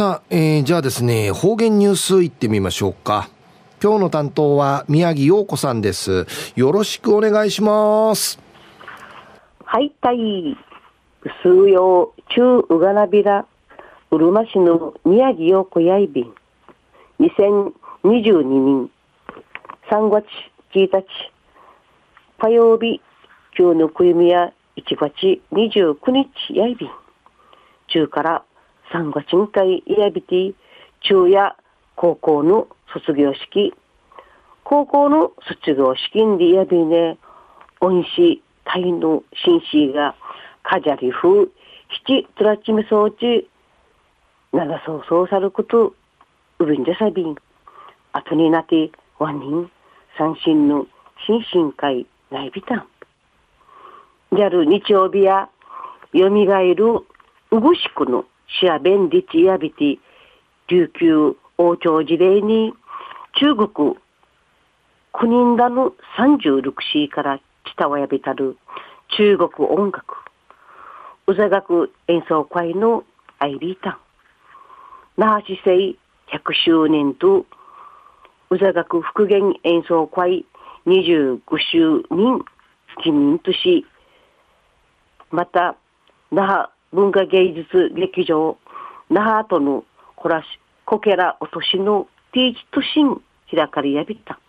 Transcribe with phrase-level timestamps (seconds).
[0.00, 3.28] さあ、えー、じゃあですね、方言ニュースいってみましょうか。
[3.82, 6.26] 今日の担当は宮城陽子さんです。
[6.56, 8.40] よろしくお願いします。
[9.62, 10.56] はい、たい。
[11.42, 13.44] 数曜中うがなびら、
[14.10, 16.32] うるま市の宮城陽子やいびん。
[17.20, 18.90] 2022年
[19.90, 20.24] 3月
[20.72, 21.04] 1日、
[22.38, 23.02] 火曜日、
[23.54, 26.90] 今日のくゆみや1月29日やいびん。
[27.88, 28.44] 中から
[28.92, 30.52] 3月2回やびて、
[31.02, 31.56] 中や
[31.94, 33.72] 高校の卒業式、
[34.64, 37.16] 高校の卒業式んでやびね、
[37.80, 40.14] 恩師、タイの紳士が、
[40.62, 41.52] カジャリフ、
[42.06, 43.48] 七トラチミ装置、
[44.52, 45.94] 長そうそうさること、
[46.58, 47.36] うびんじゃさびん。
[48.12, 49.70] 後になって、ワ人、
[50.18, 50.86] 三振の
[51.26, 52.88] 新進会内ビタン。
[54.32, 55.48] ギャル日曜日や、
[56.12, 56.86] よみがえる
[57.52, 58.24] うぐしくの
[58.58, 59.98] シアベンディチヤビティ、
[60.68, 62.74] 琉球王朝事例に、
[63.38, 63.96] 中国、
[65.12, 68.56] 国人だの36市から北はやびたる
[69.16, 70.16] 中国音楽、
[71.26, 73.04] うざ学演奏会の
[73.38, 73.98] アイビータン、
[75.16, 75.96] 那覇市政
[76.32, 77.46] 100周年と、
[78.50, 80.44] うざ学復元演奏会
[80.86, 81.40] 25
[81.72, 82.40] 周年
[83.02, 83.86] 記念とし、
[85.30, 85.76] また、
[86.32, 88.56] 那覇文化芸術劇場、
[89.10, 89.84] 那覇との
[90.16, 90.46] こらし、
[90.84, 94.40] こけらおとしのティーチとしん開かれやびた。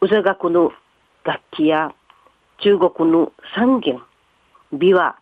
[0.00, 0.72] うざ学の
[1.24, 1.92] 楽器や
[2.58, 4.00] 中国の三弦、
[4.72, 5.14] 琵琶、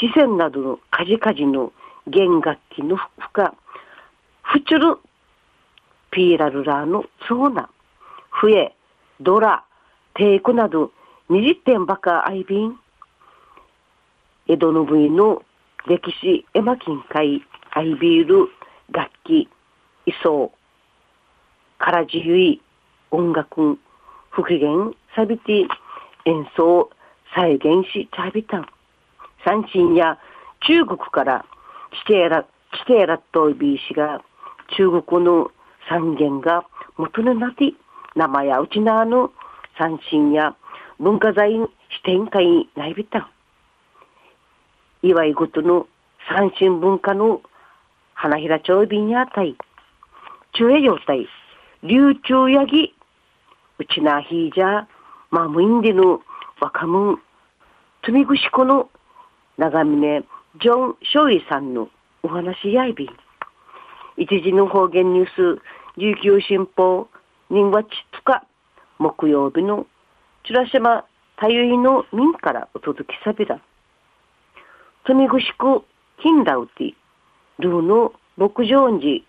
[0.00, 1.72] 四川などのカジカジの
[2.06, 3.48] 弦楽器の負荷、
[4.42, 4.98] フチュル、
[6.10, 7.68] ピーラルラーのそうな、
[8.30, 8.74] 笛、
[9.20, 9.64] ドラ、
[10.14, 10.90] テイクなど
[11.28, 12.78] 20点ばかアイビン、
[14.50, 15.42] 江戸の部位の
[15.86, 18.48] 歴史絵巻会アイビール
[18.90, 19.48] 楽器、
[20.04, 20.50] 衣装、
[21.78, 22.58] から自由
[23.12, 23.78] 音楽、
[24.30, 25.68] 復元、サビティ、
[26.24, 26.90] 演奏、
[27.32, 28.66] 再現し、チャビタン。
[29.44, 30.18] 三振や
[30.66, 31.46] 中国から
[32.04, 34.20] チテーラ、チテーラとビーシが
[34.76, 35.52] 中国の
[35.88, 36.66] 三元が
[36.96, 37.72] 元になって
[38.16, 39.30] 名前やうちなの
[39.78, 40.56] 三振や
[40.98, 43.39] 文化財視点会内ビタン。
[45.02, 45.86] 祝い事の
[46.28, 47.42] 三振文化の
[48.14, 49.56] 花平町便やたい、
[50.52, 51.26] 中営状態、
[51.82, 52.94] 流中やぎ、
[53.78, 54.86] うちなひいじゃ、
[55.30, 56.20] まむいんでの
[56.60, 57.18] 若者、
[58.02, 58.88] つみぐしこの。
[59.58, 60.24] 長峰。
[60.60, 61.90] ジョン・ショイさんの。
[62.22, 63.08] お話やいびん。
[64.16, 65.62] 一時の方言ニュース、
[65.98, 67.08] 琉球新報、
[67.50, 67.86] 人話2
[68.24, 68.42] 日、
[68.98, 69.86] 木曜日の、
[70.44, 71.04] チュラシマ。
[71.36, 73.60] たゆいの民からお届けさびら。
[75.06, 75.82] つみぐしく、
[76.22, 76.94] 金ラウティ、
[77.58, 79.22] ルーの牧場寺、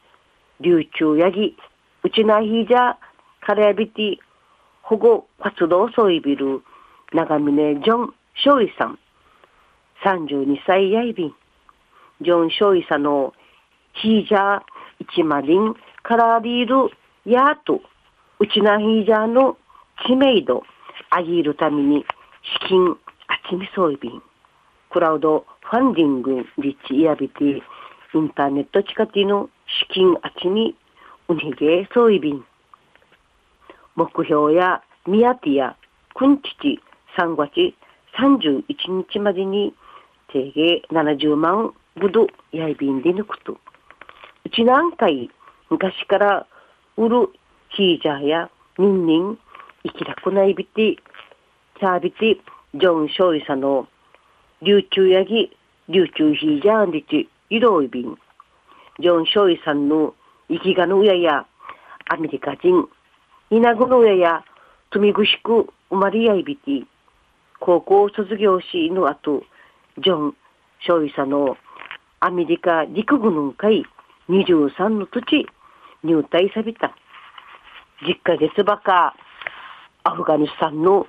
[0.59, 1.55] 流中ヤギ、
[2.03, 2.97] うちなひじゃ、
[3.41, 4.17] カレアビティ、
[4.81, 6.61] 保護活動総いびる、
[7.13, 8.99] 長峰ジョン・ショイさん、
[10.03, 11.35] 32歳やいびん、
[12.21, 13.33] ジョン・ショイさんの、
[13.93, 14.61] ヒージャー、
[14.99, 16.91] 一マリン、カラーリール、
[17.25, 17.81] ヤート、
[18.39, 19.57] うちなヒージャーの
[20.05, 20.63] 知名度、
[21.09, 22.05] あげるために、
[22.61, 24.21] 資金、あちみそういびん、
[24.91, 27.61] クラウド、ファンディング、リッチイヤビティ、
[28.13, 30.75] インターネット地下ティの資金あちに、
[31.29, 32.43] うにげそういびん、
[33.95, 35.77] 目標や宮ティや
[36.13, 36.81] くんちち
[37.17, 37.73] 3月
[38.19, 39.73] 31日までに
[40.33, 43.53] 定芸70万ぶどやいびんで抜くと。
[43.53, 45.29] うち何回
[45.69, 46.47] 昔から
[46.97, 47.29] 売る
[47.69, 49.39] ヒージャーやニンニン
[49.83, 52.37] 生きらくないびて、チャービティ、
[52.77, 53.87] ジョン・ショイサの
[54.63, 55.51] 流中ヤギ、
[55.89, 58.15] 流中ヒージャーンディチ、イロイビン。
[58.99, 60.13] ジョン・ショイさんの
[60.49, 61.47] 生きがの親や
[62.07, 62.87] アメリカ人、
[63.49, 64.45] 稲子の親や
[64.91, 66.85] 富ぐしく生まれやいびて、
[67.59, 69.43] 高校卒業しの後、
[69.97, 70.35] ジョン・
[70.85, 71.57] ショイサの
[72.19, 73.83] アメリカ陸軍の会
[74.29, 75.47] 23の土地
[76.03, 76.95] 入隊さびた。
[78.03, 79.15] 10ヶ月ばか、
[80.03, 81.07] アフガニスタンの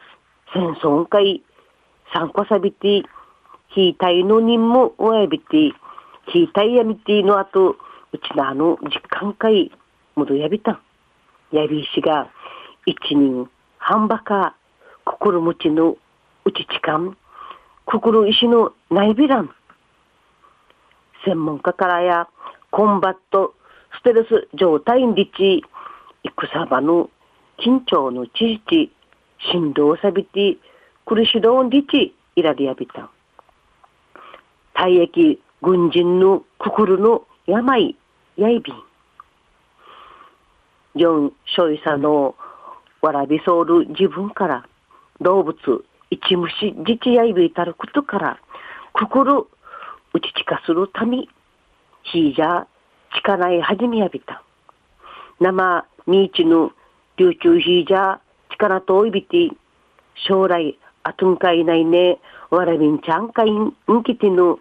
[0.54, 1.43] 戦争会
[2.14, 3.02] 参加さびて、
[3.74, 5.72] ヒータイの任務をやびて、
[6.32, 7.76] ヒータイやみての後、
[8.12, 9.72] うちなあの実感会、
[10.14, 10.80] 戻やびたん。
[11.52, 12.30] やびしが
[12.86, 13.48] 一人
[13.78, 14.56] 半ばか
[15.04, 15.96] 心持ちの
[16.44, 17.16] うちちかん
[17.84, 19.50] 心石のないびらん
[21.26, 22.28] 専門家からや
[22.70, 23.54] コンバット
[23.98, 25.62] ステルス状態にち
[26.25, 27.10] 戦場の
[27.58, 28.90] 緊張の知事
[29.52, 30.56] 振動さびて
[31.04, 33.10] 苦しどんりちいらりやびたん。
[34.74, 37.96] 退役軍人の心の病、
[38.36, 38.76] やいびん。
[40.94, 42.34] 四、所有者の
[43.00, 44.66] わらびそうる自分から
[45.20, 45.56] 動物、
[46.10, 48.38] 一虫、自治やいびいたることから、
[48.92, 49.48] 心、
[50.12, 51.26] 打ち近するため、
[52.02, 52.66] ひいじゃ、
[53.16, 54.42] 力い始めやびた。
[55.40, 56.70] 生、みいちぬ、
[57.16, 58.20] 琉球ひいじゃ、
[58.50, 59.50] 力とおいびて、
[60.14, 62.18] 将来、あとんかいないね、
[62.56, 64.58] わらびんちゃんかいん、んきてぬ、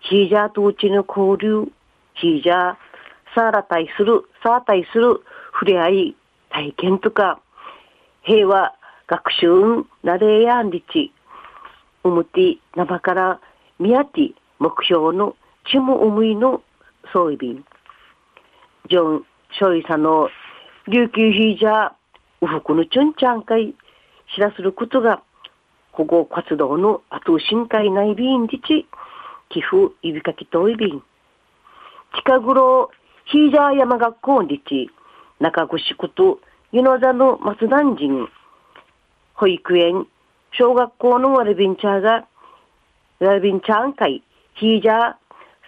[0.00, 1.70] ひいじゃとうちの交流、
[2.14, 2.78] ひいじゃ、
[3.34, 5.20] さら対する、さあ対する、
[5.52, 6.16] 触れ合い、
[6.48, 7.38] 体験とか、
[8.22, 8.72] 平和、
[9.06, 9.46] 学習、
[10.02, 11.12] なれやんりち、
[12.02, 13.40] うむて、なばから、
[13.78, 15.36] みやて、目標の、
[15.70, 16.62] ちむうむいの、
[17.12, 17.64] そういびん。
[18.88, 20.30] ジョン、ショイさんの、
[20.86, 21.90] 琉球ヒージャー、
[22.40, 23.74] ウフクのチュンチャン会、
[24.34, 25.22] 知らすることが、
[25.92, 28.86] 保護活動の後深海内便自治、
[29.50, 31.02] 寄付、指かきといびん。
[32.14, 32.90] 近頃、
[33.26, 34.90] ヒージャー山学校自治、
[35.40, 36.40] 中越こと、
[36.72, 38.28] 湯の座の松段人、
[39.34, 40.06] 保育園、
[40.52, 42.26] 小学校のワルビンチャーが、
[43.20, 44.22] ワルビンチャーン会、
[44.54, 45.14] ヒージャー、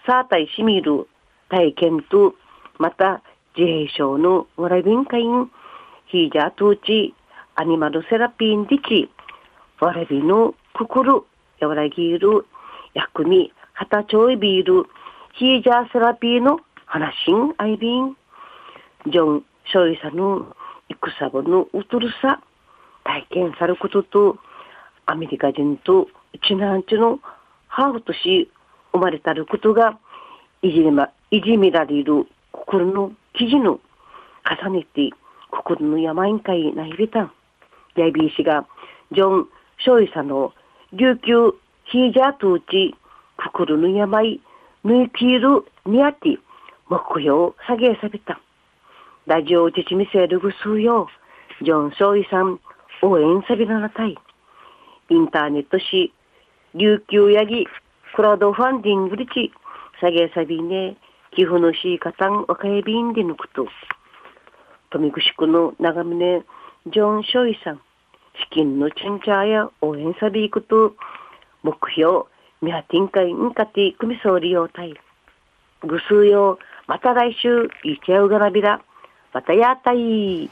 [0.05, 1.07] サータイシミル、
[1.49, 2.35] 体験と、
[2.77, 3.21] また、
[3.57, 5.51] 自閉症のワラビン会員、
[6.07, 7.13] ヒージャートーチ、
[7.55, 9.09] アニマルセラピーンディチ、
[9.81, 11.25] ワラビの心、
[11.59, 12.45] やわらぎる、
[12.93, 14.85] 薬味、はたちょいビール、
[15.33, 18.15] ヒージャーセラピーの話しんアイビン、
[19.07, 20.55] ジョン、ショイサの
[20.87, 22.43] 戦後のうとるさ、
[23.03, 24.37] 体験さることと、
[25.07, 26.07] アメリカ人とう
[26.47, 27.19] ちなんちの
[27.67, 28.51] ハーフとし
[28.91, 29.97] 生まれたることが、
[30.61, 33.79] いじめま、いじめられる心の記事の
[34.63, 35.09] 重ねて、
[35.49, 37.31] 心の山ん会なひびたん。
[37.95, 38.67] やいびいしが、
[39.11, 39.47] ジョン・
[39.83, 40.53] ショイサの
[40.93, 41.51] 琉球
[41.85, 42.95] ヒージャートーチ、
[43.37, 44.39] 心の病、
[44.83, 46.37] ぬいきるにあて、
[46.87, 48.39] 目標下げさびた。
[49.25, 51.07] ラジオうちちみせるぐすうよ。
[51.63, 52.59] ジョン・ショイさん、
[53.01, 54.15] 応援さびらなたい。
[55.09, 56.13] インターネットし、
[56.75, 57.65] 琉球やぎ、
[58.15, 59.51] クラウドファンディングリチ、
[59.99, 60.95] 下げさびね、
[61.35, 63.67] 寄付のしかたん、わかえびんでぬくと。
[64.91, 66.43] 富城区の長峰、
[66.87, 67.81] ジョン・ショイさん、
[68.35, 70.95] 資金のチンチャーや応援さびいくと、
[71.63, 72.25] 目標、
[72.61, 74.93] ミハティンカインカティ組総利用隊。
[75.83, 78.81] ぐすうよ、また来週、いちゃうがらびら。
[79.33, 80.49] またやったい。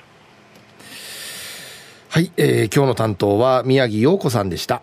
[2.10, 4.82] はい、えー、今日の担当は宮城洋子さんでした。